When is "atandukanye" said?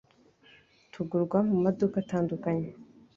2.03-2.67